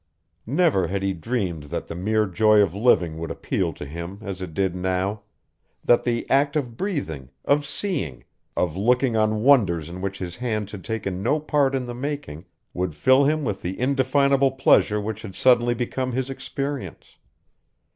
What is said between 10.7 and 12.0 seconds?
had taken no part in the